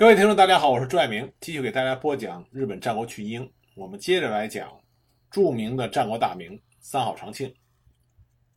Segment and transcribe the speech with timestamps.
[0.00, 3.46] 各位听众，大家好，我是朱爱明，继续给大家播讲日本战国群英。
[3.74, 4.66] 我们接着来讲
[5.30, 7.54] 著名的战国大名三好长庆。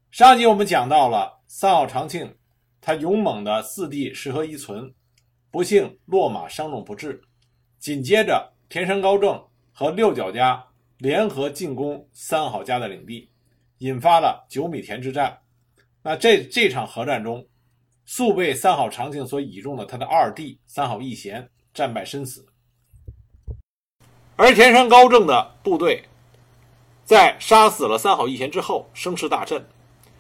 [0.09, 2.33] 上集我们讲到了三好长庆，
[2.79, 4.89] 他勇猛的四弟石河一存，
[5.52, 7.21] 不幸落马伤重不治。
[7.78, 9.38] 紧接着田山高正
[9.73, 10.66] 和六角家
[11.00, 13.30] 联合进攻三好家的领地，
[13.80, 15.38] 引发了九米田之战。
[16.02, 17.46] 那这这场合战中，
[18.05, 22.45] 素被三好长庆所倚重的他的二弟三好义贤战败身死，
[24.36, 26.05] 而田山高正的部队
[27.04, 29.68] 在杀死了三好义贤之后声势大振，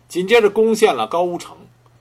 [0.07, 1.57] 紧接着攻陷了高屋城，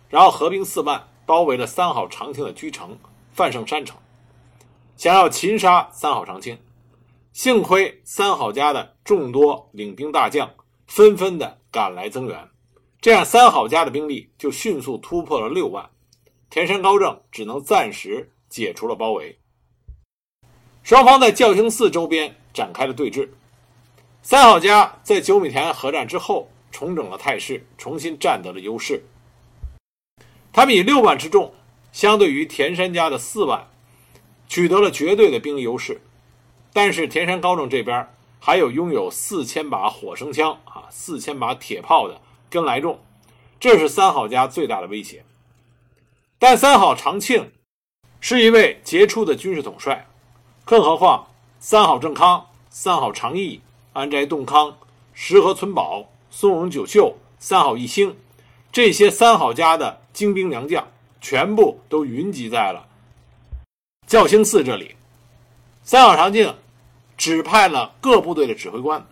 [0.08, 2.98] 然后合兵四万包围了三好长庆的居城
[3.32, 3.98] 范胜山城，
[4.96, 6.58] 想要擒杀三好长庆。
[7.32, 10.50] 幸亏三好家的众多领兵大将
[10.86, 12.48] 纷纷的赶来增援。
[13.02, 15.90] 这样，三好家的兵力就迅速突破了六万，
[16.48, 19.40] 田山高正只能暂时解除了包围。
[20.84, 23.28] 双方在教兴寺周边展开了对峙。
[24.22, 29.02] 三好家在九米田合战之后重整了态势，重新占得了优势。
[30.52, 31.52] 他们以六万之众，
[31.90, 33.66] 相对于田山家的四万，
[34.46, 36.00] 取得了绝对的兵力优势。
[36.72, 42.20] 但是田山高正这边还有拥有四千把火绳枪啊，四千把铁炮的。
[42.52, 43.00] 跟来众，
[43.58, 45.24] 这是三好家最大的威胁。
[46.38, 47.50] 但三好长庆
[48.20, 50.06] 是一位杰出的军事统帅，
[50.66, 53.62] 更何况三好正康、三好长义、
[53.94, 54.76] 安斋洞康、
[55.14, 58.14] 石河村宝、松荣九秀、三好义兴，
[58.70, 60.86] 这些三好家的精兵良将，
[61.22, 62.86] 全部都云集在了
[64.06, 64.94] 教兴寺这里。
[65.82, 66.54] 三好长庆
[67.16, 69.06] 指派了各部队的指挥官，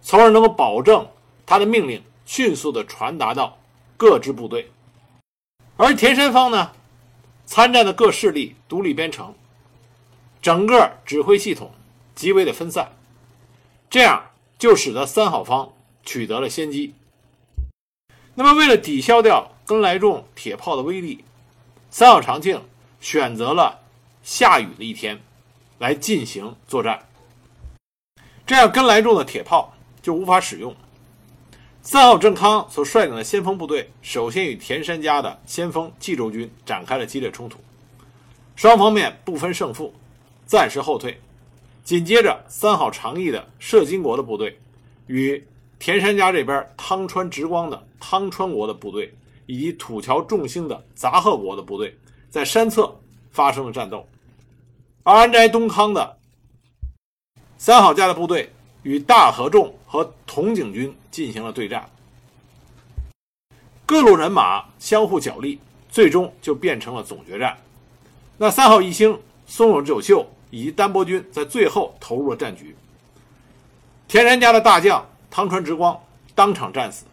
[0.00, 1.06] 从而能够保证
[1.46, 2.02] 他的命令。
[2.24, 3.58] 迅速的传达到
[3.96, 4.70] 各支部队，
[5.76, 6.72] 而田山方呢，
[7.44, 9.34] 参战的各势力独立编成，
[10.40, 11.72] 整个指挥系统
[12.14, 12.92] 极为的分散，
[13.90, 15.72] 这样就使得三好方
[16.04, 16.94] 取得了先机。
[18.34, 21.24] 那么，为了抵消掉根来众铁炮的威力，
[21.90, 22.64] 三好长庆
[23.00, 23.80] 选择了
[24.22, 25.20] 下雨的一天
[25.78, 27.06] 来进行作战，
[28.46, 30.74] 这样根来众的铁炮就无法使用。
[31.84, 37.58] 三好正康所率领的先锋部队，首先与田山家的先锋冀州军展开了激烈冲突，
[38.54, 39.92] 双方面不分胜负，
[40.46, 41.20] 暂时后退。
[41.82, 44.56] 紧接着，三好长义的摄津国的部队
[45.08, 45.44] 与
[45.80, 49.12] 田山家这边汤川直光的汤川国的部队，
[49.46, 51.98] 以及土桥重兴的杂贺国的部队，
[52.30, 52.96] 在山侧
[53.32, 54.08] 发生了战斗。
[55.02, 56.16] 而安斋东康的
[57.58, 60.94] 三好家的部队与大和众和铜井军。
[61.12, 61.86] 进行了对战，
[63.84, 65.60] 各路人马相互角力，
[65.90, 67.54] 最终就变成了总决战。
[68.38, 72.74] 那三号一星、松永九秀以及丹波军在最后投入了战局。
[74.08, 76.02] 田山家的大将汤川直光
[76.34, 77.04] 当场战死。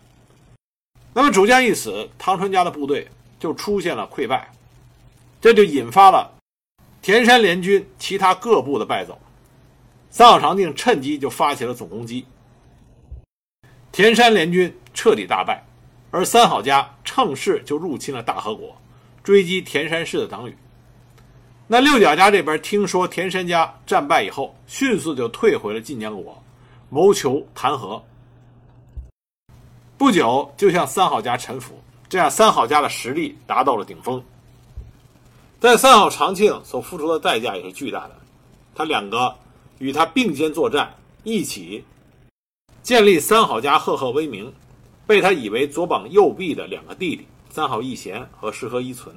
[1.14, 3.06] 那么主将一死，汤川家的部队
[3.38, 4.50] 就出现了溃败，
[5.42, 6.32] 这就引发了
[7.02, 9.20] 田山联军其他各部的败走。
[10.10, 12.26] 三好长庆趁机就发起了总攻击。
[13.92, 15.64] 田山联军彻底大败，
[16.12, 18.76] 而三好家乘势就入侵了大和国，
[19.24, 20.58] 追击田山氏的党羽。
[21.68, 26.42] 那六角家这边听说田山家战败以后，迅速就退回了晋江国，
[26.90, 28.04] 谋求谈和。
[29.98, 34.24] 不久就向三好家臣服，这样三好家的实力达到了顶峰。
[35.60, 38.16] 但三好长庆所付出的代价也是巨大的，
[38.74, 39.36] 他两个
[39.80, 41.84] 与他并肩作战，一起。
[42.82, 44.52] 建立三好家赫赫威名，
[45.06, 49.16] 被他以为左膀右臂的两个弟弟三好义贤和石河一存，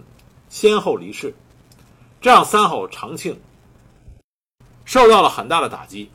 [0.49, 1.33] 先后离世，
[2.21, 3.39] 这让三好长庆
[4.84, 6.11] 受到了很大的打击。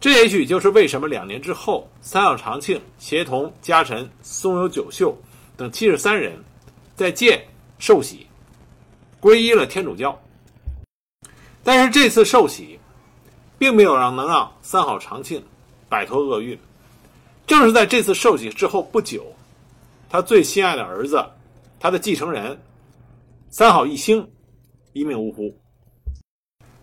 [0.00, 5.14] 这也许就是为什么两年之后，三好长庆协同家臣松有九秀
[5.56, 6.42] 等七十三人，
[6.96, 7.46] 在建
[7.78, 8.26] 受洗，
[9.20, 10.18] 皈依了天主教。
[11.62, 12.78] 但是这次受洗，
[13.60, 15.44] 并没有让能让三好长庆。
[15.90, 16.56] 摆脱厄运，
[17.48, 19.26] 正是在这次受洗之后不久，
[20.08, 21.20] 他最心爱的儿子，
[21.80, 22.56] 他的继承人
[23.50, 24.24] 三好义兴
[24.92, 25.52] 一命呜呼。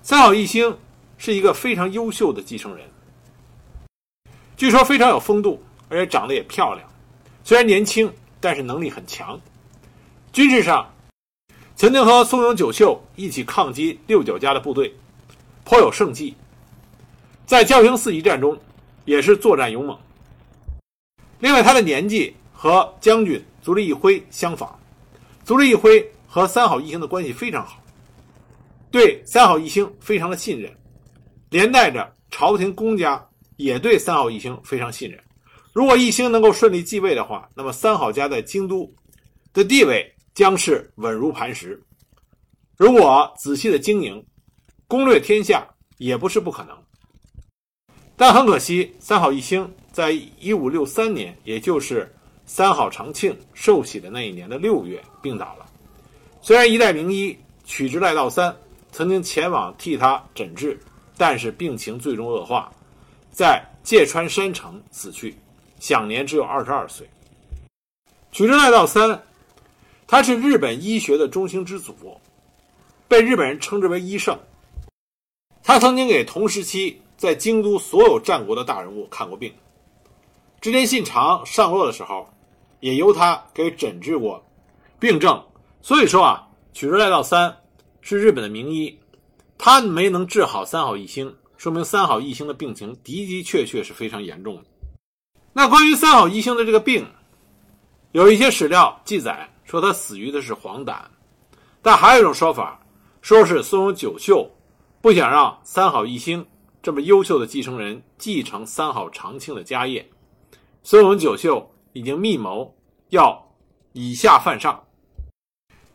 [0.02, 0.78] 三好义兴
[1.18, 2.86] 是一个非常优秀的继承人，
[4.58, 6.86] 据说非常有风度，而且长得也漂亮。
[7.46, 9.40] 虽然年轻，但是能力很强。
[10.34, 10.94] 军事上，
[11.78, 14.94] 曾经和松永九秀一起抗击六九家的部队，
[15.64, 16.36] 颇有胜绩。
[17.48, 18.56] 在教兴寺一战中。
[19.08, 19.98] 也是作战勇猛。
[21.40, 24.78] 另外，他的年纪和将军足利义辉相仿，
[25.46, 27.82] 足利义辉和三好义兴的关系非常好。
[28.92, 30.70] 对三好义兴非常的信任，
[31.50, 35.18] 连带着朝廷公家也对三好义兴非常信任。
[35.72, 38.94] 如果义兴能够顺利继位的话，那么三好家在京都
[39.54, 41.82] 的地位将是稳如磐石。
[42.76, 44.22] 如果仔细的经营，
[44.86, 45.66] 攻略天下
[45.98, 46.78] 也不是不可能。
[48.19, 52.12] 但很可惜，三好义兴在一五六三年，也就是
[52.48, 55.66] 三好长庆寿喜的那一年的六月病倒了。
[56.42, 58.56] 虽然一代名医取直赖道三
[58.92, 60.80] 曾经前往替他诊治，
[61.16, 62.72] 但是病情最终恶化，
[63.31, 65.38] 在芥川山城死去，
[65.80, 67.08] 享年只有二十二岁。
[68.31, 69.22] 取直赖道三，
[70.08, 72.19] 他是日本医学的中兴之祖，
[73.08, 74.36] 被日本人称之为医圣。
[75.62, 77.00] 他曾经给同时期。
[77.18, 79.52] 在京都，所有战国的大人物看过病。
[80.62, 82.30] 织田信长上洛的时候，
[82.80, 84.44] 也由他给诊治过
[85.00, 85.44] 病症。
[85.81, 87.58] 所以说啊，取直赖道三
[88.02, 89.00] 是日本的名医，
[89.58, 94.64] 他没能治好三好义兴，说明三好义兴的病情的的确确是非常严重的。
[95.54, 97.06] 那关于三好义兴的这个病，
[98.12, 100.96] 有一些史料记载说他死于的是黄疸，
[101.81, 102.80] 但还有一种说法，
[103.22, 104.48] 说是松永久秀
[105.02, 106.46] 不想让三好义兴。
[106.88, 110.10] 这么优秀的继承人继承三好长庆的家业，
[110.84, 112.74] 孙文九秀已经密谋
[113.10, 113.45] 要
[113.92, 114.81] 以下犯上，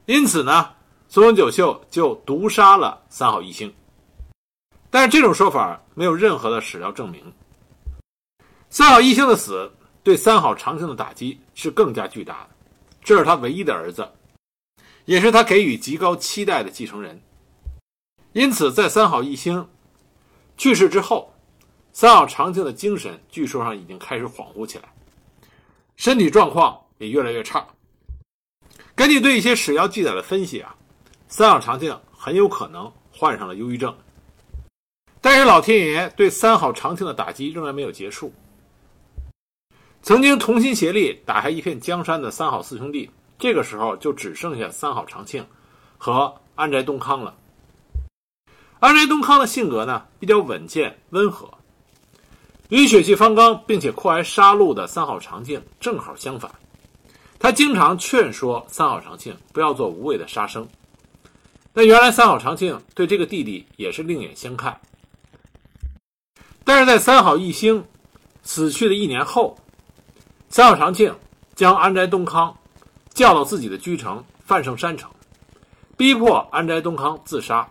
[0.05, 0.71] 因此呢，
[1.09, 3.73] 孙文九秀就毒杀了三好义兴。
[4.91, 7.25] 但是这种说法没有任何的史料证明。
[8.69, 9.73] 三好义兴的死
[10.03, 12.51] 对三好长庆的打击是更加巨大的，
[13.03, 14.07] 这是他唯一的儿子，
[15.07, 17.19] 也是他给予极高期待的继承人。
[18.35, 19.67] 因此，在三好义兴。
[20.63, 21.35] 去世之后，
[21.93, 24.85] 三好长庆的精神据说上已经开始恍惚起来，
[25.97, 27.67] 身体状况也越来越差。
[28.95, 30.77] 根据对一些史料记载的分析啊，
[31.27, 33.93] 三好长庆很有可能患上了忧郁症。
[35.21, 38.33] 但是老天爷对三好长庆的打击仍然没有结束。
[40.01, 45.45] 曾经同心协力打下一片江山的三好四兄弟，这个时候就只剩下三好长庆
[45.99, 47.37] 和安宅东康了。
[48.83, 51.49] 安宅东康的性格呢比较稳健温和，
[52.69, 56.51] 与血气方刚并且酷爱杀戮的三好长庆正好相反。
[57.39, 60.69] 他经常劝说三好长庆不要做无谓的杀生。
[61.73, 64.81] 那原来三好长庆对这个弟弟也是另眼相看。
[66.65, 67.85] 但是在三好义兴
[68.43, 69.57] 死去的一年后，
[70.49, 71.15] 三好长庆
[71.55, 72.59] 将安宅东康
[73.15, 75.09] 叫到自己的居城范胜山城，
[75.97, 77.69] 逼迫安宅东康自杀。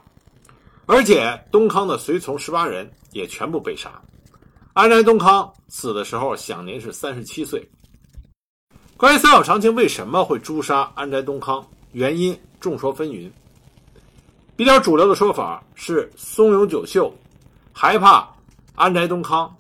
[0.86, 4.01] 而且东康的随从十八人也全部被杀。
[4.74, 7.68] 安宅东康死的时候享年是三十七岁。
[8.98, 13.31] 关于三好长庆为什么会诛杀安宅东康，原因众说纷纭。
[14.56, 17.12] 比较主流的说法是松永久秀
[17.74, 18.30] 害怕
[18.75, 19.54] 安宅东康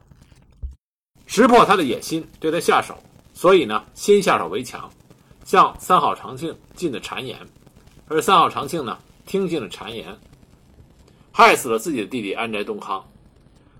[1.25, 2.95] 识破他的野心，对他下手，
[3.33, 4.89] 所以呢先下手为强，
[5.43, 7.39] 向三好长庆进的谗言，
[8.07, 10.15] 而三好长庆呢听信了谗言。
[11.33, 13.01] 害死了自己的弟弟安宅东康，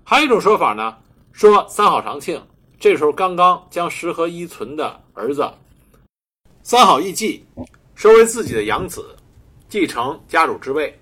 [0.02, 0.96] 还有一种说法呢，
[1.32, 2.42] 说三好长庆
[2.80, 5.48] 这时候刚刚将石河一存的儿子
[6.62, 7.44] 三好义继
[7.94, 9.14] 收为自己的养子，
[9.68, 10.98] 继承家主之位。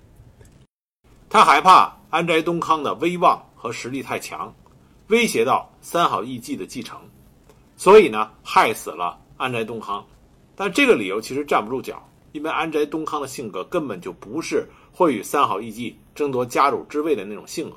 [1.28, 4.52] 他害怕安宅东康的威望和实力太强，
[5.06, 6.98] 威胁到三好义继的继承，
[7.76, 10.04] 所以呢，害死了安宅东康。
[10.56, 14.68] 但这个理由其实站不住脚，因为安宅东康的性格根本就不是。
[14.92, 17.76] 会与三好义继争夺家主之位的那种性格。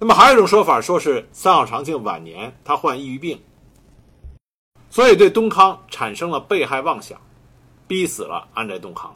[0.00, 3.40] 那么还有一种说法，说是三好长庆晚年他患抑郁病，
[4.90, 7.16] 所以对东康产生了被害妄想，
[7.86, 9.14] 逼死了安宅东康。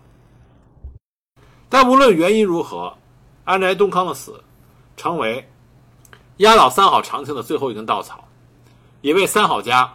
[1.69, 2.97] 但无论原因如何，
[3.43, 4.41] 安宅东康的死，
[4.97, 5.45] 成为
[6.37, 8.29] 压倒三好长庆的最后一根稻草，
[9.01, 9.93] 也为三好家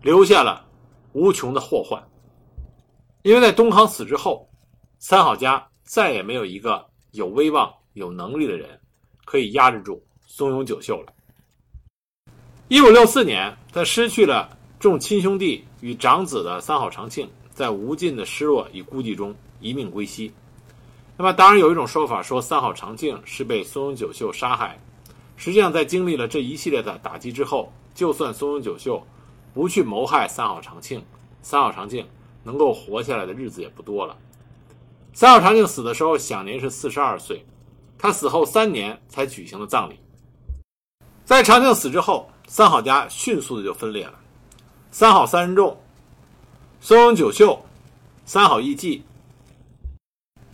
[0.00, 0.64] 留下了
[1.12, 2.00] 无穷的祸患。
[3.22, 4.48] 因为在东康死之后，
[5.00, 5.66] 三好家。
[5.82, 8.80] 再也没有一个有威望、有能力的人
[9.24, 11.12] 可以压制住松永久秀了。
[12.68, 20.32] 一五六四年，他失去了众亲兄弟与长子的三好长庆，在无尽的失落与孤寂中一命归西。
[21.16, 24.78] 那么，当然有一种说法说三好长庆是被松永久秀杀害。
[25.36, 29.04] 实际上，在经历了这一系列的打击之后，就算松永久秀
[29.52, 31.04] 不去谋害三好长庆，
[31.42, 32.06] 三好长庆
[32.44, 34.16] 能够活下来的日子也不多了。
[35.12, 37.44] 三好长庆死的时候享年是四十二岁，
[37.98, 39.98] 他死后三年才举行了葬礼。
[41.24, 44.14] 在长庆死之后，三好家迅速的就分裂了。
[44.90, 45.80] 三好三人众，
[46.80, 47.64] 松永久秀，
[48.24, 49.02] 三好义继，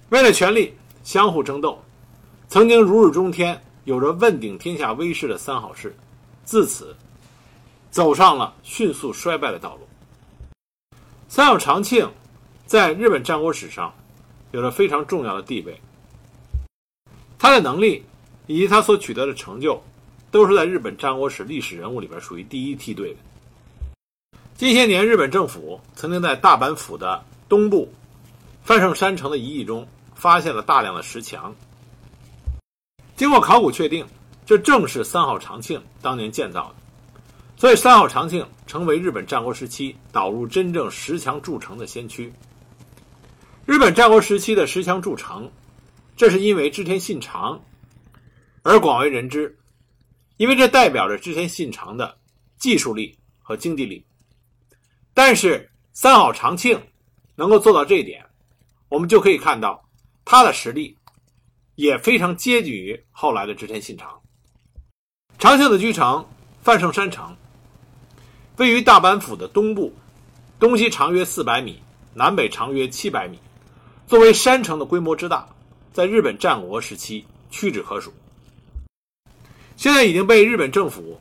[0.09, 1.83] 为了权力，相互争斗，
[2.49, 5.97] 曾经如日中天、有着问鼎天下威势的三好氏，
[6.45, 6.95] 自此
[7.91, 9.89] 走上了迅速衰败的道路。
[11.29, 12.11] 三好长庆
[12.67, 13.95] 在日本战国史上
[14.57, 15.79] 有着非常重要的地位，
[17.39, 18.03] 他的能力
[18.47, 19.79] 以及他所取得的成就，
[20.31, 24.41] 都是在日本战国史历史人物里边属于第一梯队的。
[24.55, 27.93] 近些年，日本政府曾经在大阪府的东部
[28.63, 31.55] 范盛山城的遗迹中发现了大量的石墙。
[33.15, 34.07] 经过考古确定，
[34.47, 37.21] 这正是三好长庆当年建造的，
[37.59, 42.33] 所以三好长庆成为日本战国时期导入真正石墙筑城的先驱。
[43.67, 45.51] 日本战国时期的石墙筑城，
[46.17, 47.61] 这是因为织田信长
[48.63, 49.59] 而广为人知，
[50.37, 52.17] 因为这代表着织田信长的
[52.57, 54.07] 技术力和经济力。
[55.13, 56.81] 但是三好长庆
[57.35, 58.25] 能够做到这一点，
[58.89, 59.85] 我们就可以看到
[60.25, 60.97] 他的实力
[61.75, 64.17] 也非常接近于后来的织田信长。
[65.41, 66.25] 长庆的居城
[66.63, 67.37] 范盛山城
[68.59, 69.93] 位于大阪府的东部，
[70.61, 71.83] 东西长约四百米，
[72.15, 73.37] 南北长约七百米。
[74.07, 75.49] 作为山城的规模之大，
[75.93, 78.13] 在日本战国时期屈指可数。
[79.77, 81.21] 现在已经被日本政府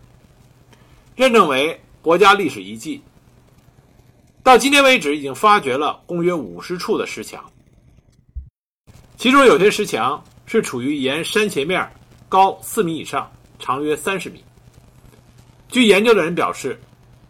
[1.16, 3.02] 认证为国家历史遗迹。
[4.44, 7.44] 到今天为止，已经发掘了共约五十处的石墙，
[9.18, 11.92] 其中有些石墙是处于沿山斜面
[12.30, 14.44] 高四米以上，长约三十米。
[15.70, 16.80] 据研究的人表示，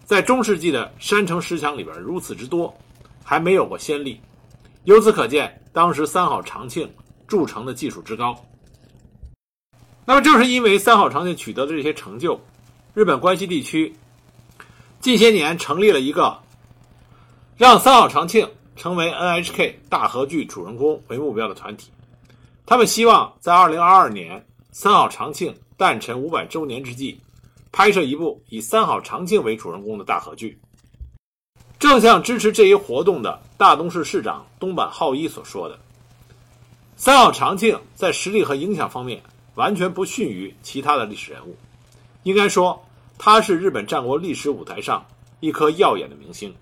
[0.04, 2.78] 在中世纪的山城石墙里边如此之多，
[3.24, 4.20] 还没有过先例。
[4.86, 6.90] 由此可见，当时三好长庆
[7.28, 8.36] 铸成的技术之高。
[10.06, 12.40] 那么，正是因为三好长庆取得的这些成就，
[12.94, 13.96] 日本关西地区
[15.00, 16.40] 近些年成立了一个。
[17.58, 21.90] 让三好长庆成为 NHK 大和剧主人公为目标的团体，
[22.66, 27.18] 他们希望在2022年三好长庆诞辰五百周年之际，
[27.72, 30.60] 拍摄一部以三好长庆为主人公的大和剧。
[31.88, 35.78] 正像支持这一活动的大东市市长东坂浩一所说的，
[36.98, 39.22] 三好长庆在实力和影响方面
[39.54, 41.56] 完全不逊于其他的历史人物，
[42.24, 42.84] 应该说
[43.20, 45.06] 他是日本战国历史舞台上
[45.42, 46.56] 一颗耀眼的明星。